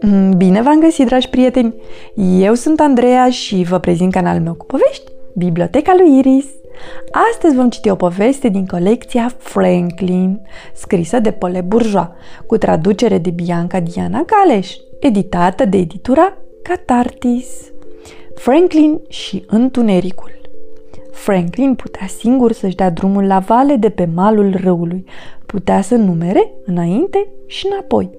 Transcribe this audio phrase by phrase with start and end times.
[0.00, 1.74] Mm, bine v-am găsit, dragi prieteni!
[2.38, 6.46] Eu sunt Andreea și vă prezint canalul meu cu povești, Biblioteca lui Iris.
[7.32, 10.40] Astăzi vom citi o poveste din colecția Franklin,
[10.74, 12.08] scrisă de Pole Bourgeois,
[12.46, 17.70] cu traducere de Bianca Diana Galeș, editată de editura Catartis.
[18.34, 20.36] Franklin și Întunericul
[21.16, 25.04] Franklin putea singur să-și dea drumul la vale de pe malul râului.
[25.56, 28.10] Putea să numere înainte și înapoi.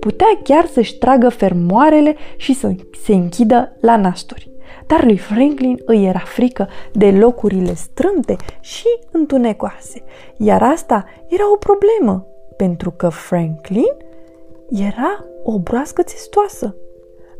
[0.00, 4.50] Putea chiar să-și tragă fermoarele și să se închidă la nasturi.
[4.86, 10.02] Dar lui Franklin îi era frică de locurile strâmte și întunecoase.
[10.36, 12.26] Iar asta era o problemă,
[12.56, 13.94] pentru că Franklin
[14.70, 16.76] era o broască țestoasă.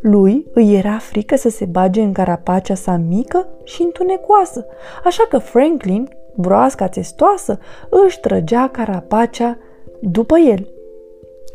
[0.01, 4.67] Lui îi era frică să se bage în carapacea sa mică și întunecoasă,
[5.05, 7.59] așa că Franklin, broasca testoasă,
[8.07, 9.59] își trăgea carapacea
[10.01, 10.69] după el.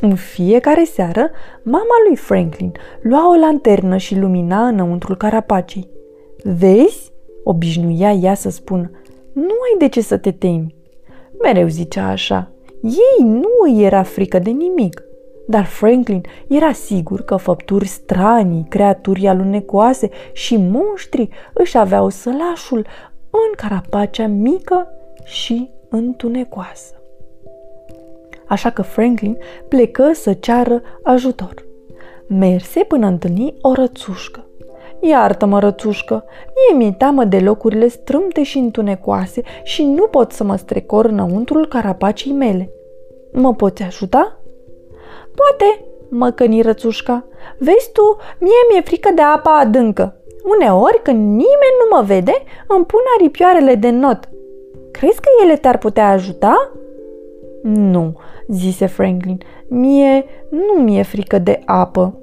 [0.02, 1.30] În fiecare seară,
[1.64, 5.90] mama lui Franklin lua o lanternă și lumina înăuntrul carapacei.
[6.44, 7.12] Vezi?
[7.44, 8.92] obișnuia ea să spună,
[9.34, 10.76] nu ai de ce să te temi.
[11.42, 12.52] Mereu zicea așa.
[12.82, 15.04] Ei nu îi era frică de nimic.
[15.48, 22.86] Dar Franklin era sigur că făpturi stranii, creaturi alunecoase și monștri își aveau sălașul
[23.32, 24.88] în carapacea mică
[25.24, 26.94] și întunecoasă.
[28.48, 31.66] Așa că Franklin plecă să ceară ajutor.
[32.28, 34.44] Merse până întâlni o rățușcă.
[35.02, 36.24] Iartă-mă, rățușcă,
[36.56, 41.68] mie mi-e teamă de locurile strâmte și întunecoase și nu pot să mă strecor înăuntrul
[41.68, 42.70] carapacii mele.
[43.32, 44.40] Mă poți ajuta?"
[45.36, 47.26] Poate, măcăni rățușca.
[47.58, 50.19] Vezi tu, mie mi-e frică de apa adâncă.
[50.44, 52.34] Uneori, când nimeni nu mă vede,
[52.68, 54.30] îmi pun aripioarele de not.
[54.92, 56.72] Crezi că ele te-ar putea ajuta?
[57.64, 59.38] Nu, zise Franklin.
[59.68, 62.20] Mie nu mi-e frică de apă.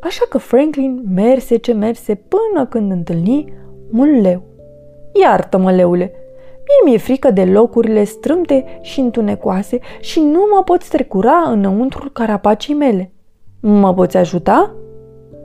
[0.00, 3.52] Așa că Franklin merse ce merse până când întâlni
[3.92, 4.42] un leu.
[5.12, 6.12] Iartă-mă, leule,
[6.64, 12.74] Mie mi-e frică de locurile strâmte și întunecoase și nu mă pot strecura înăuntrul carapacii
[12.74, 13.12] mele.
[13.60, 14.74] Mă poți ajuta?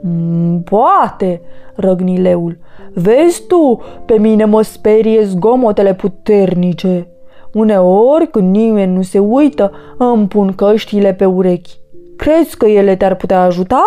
[0.02, 1.40] Mm, poate,
[1.74, 2.58] răgni leul.
[2.94, 7.08] Vezi tu, pe mine mă sperie zgomotele puternice.
[7.52, 11.78] Uneori, când nimeni nu se uită, îmi pun căștile pe urechi.
[12.16, 13.82] Crezi că ele te-ar putea ajuta?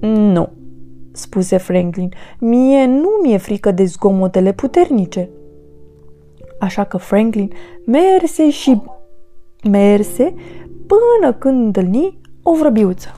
[0.00, 0.48] Nu,
[1.12, 2.12] spuse Franklin.
[2.38, 5.30] Mie nu mi-e frică de zgomotele puternice.
[6.58, 7.50] Așa că Franklin
[7.86, 8.82] merse și
[9.70, 10.34] merse
[10.86, 13.08] până când întâlni o vrăbiuță.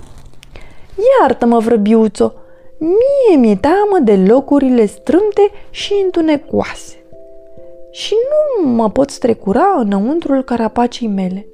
[1.20, 2.32] Iartă-mă, vrăbiuțo,
[2.78, 7.04] mie mi-e teamă de locurile strâmte și întunecoase.
[7.90, 11.46] Și nu mă pot strecura înăuntrul carapacii mele.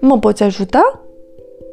[0.00, 1.04] Mă poți ajuta?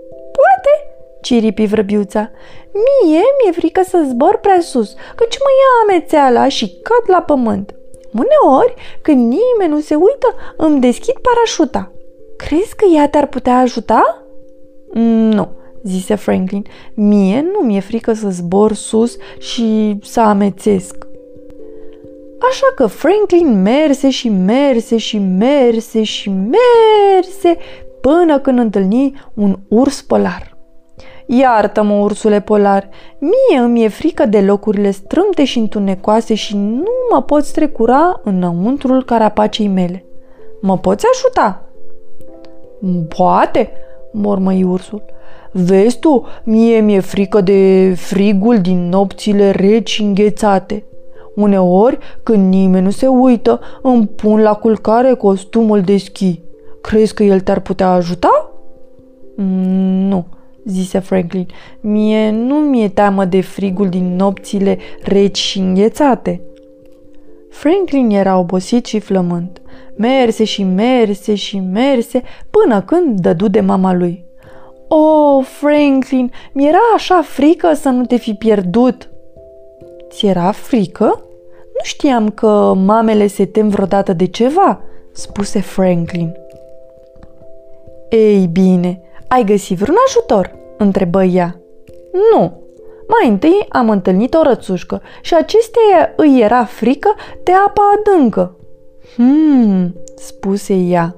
[0.09, 2.31] Poate, ciripi vrăbiuța.
[2.73, 7.75] Mie mi-e frică să zbor prea sus, căci mă ia amețeala și cad la pământ.
[8.13, 11.91] Uneori, când nimeni nu se uită, îmi deschid parașuta.
[12.38, 14.23] Crezi că ea te-ar putea ajuta?
[14.94, 15.50] Nu,
[15.84, 16.66] zise Franklin.
[16.94, 21.08] Mie nu mi-e frică să zbor sus și să amețesc.
[22.50, 27.58] Așa că Franklin merse și merse și merse și merse
[28.02, 30.58] până când întâlni un urs polar.
[31.26, 32.90] Iartă-mă, ursule polar,
[33.20, 39.04] mie îmi e frică de locurile strâmte și întunecoase și nu mă pot strecura înăuntrul
[39.04, 40.06] carapacei mele.
[40.62, 41.70] Mă poți ajuta?
[43.16, 43.72] Poate,
[44.12, 45.04] mormăi ursul.
[45.52, 50.84] Vezi tu, mie mi-e frică de frigul din nopțile reci și înghețate.
[51.36, 56.42] Uneori, când nimeni nu se uită, îmi pun la culcare costumul de schi.
[56.82, 58.52] Crezi că el te-ar putea ajuta?
[59.36, 60.26] Nu,
[60.66, 61.48] zise Franklin.
[61.82, 66.42] Mie nu mi-e teamă de frigul din nopțile reci și înghețate.
[67.50, 69.62] Franklin era obosit și flământ.
[69.98, 74.26] Merse și merse și merse până când dădu de mama lui.
[74.95, 79.09] Oh, Franklin, mi-era așa frică să nu te fi pierdut.
[80.09, 81.05] Ți era frică?
[81.73, 84.81] Nu știam că mamele se tem vreodată de ceva,
[85.11, 86.34] spuse Franklin.
[88.09, 91.59] Ei bine, ai găsit vreun ajutor?" întrebă ea.
[92.31, 92.61] Nu.
[93.07, 98.55] Mai întâi am întâlnit o rățușcă și acesteia îi era frică de apa adâncă.
[99.16, 101.16] Hmm, spuse ea.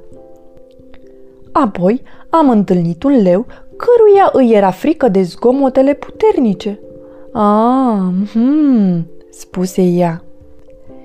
[1.52, 3.46] Apoi am întâlnit un leu
[3.78, 6.80] căruia îi era frică de zgomotele puternice.
[7.34, 10.24] Ah, hmm, spuse ea.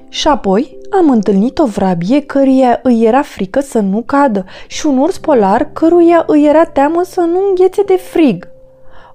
[0.08, 4.98] Și apoi am întâlnit o vrabie căruia îi era frică să nu cadă și un
[4.98, 8.48] urs polar căruia îi era teamă să nu înghețe de frig.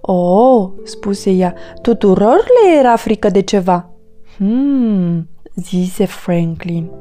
[0.01, 3.89] Oh, spuse ea, tuturor le era frică de ceva.
[4.37, 6.91] Hmm, zise Franklin.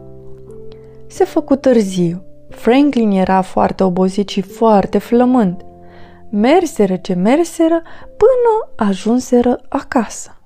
[1.06, 2.22] Se făcu târziu.
[2.48, 5.64] Franklin era foarte obosit și foarte flămând.
[6.36, 7.82] Merseră ce merseră
[8.16, 10.40] până ajunseră acasă.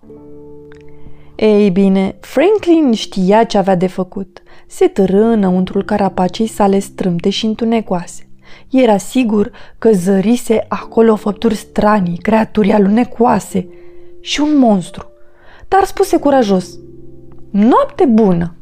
[1.37, 4.43] Ei bine, Franklin știa ce avea de făcut.
[4.67, 8.29] Se târâ înăuntrul carapacei sale strâmte și întunecoase.
[8.70, 13.69] Era sigur că zărise acolo făpturi stranii, creaturi alunecoase
[14.20, 15.11] și un monstru.
[15.69, 16.79] Dar spuse curajos,
[17.50, 18.55] Noapte bună!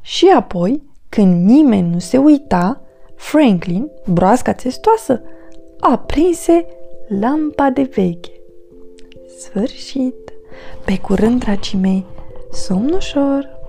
[0.00, 2.80] Și apoi, când nimeni nu se uita,
[3.16, 5.22] Franklin, broasca testoasă,
[5.80, 6.66] aprinse
[7.08, 8.32] lampa de veche.
[9.38, 10.32] Sfârșit!
[10.84, 12.04] Pe curând, dragii mei,
[12.52, 13.62] somn ușor!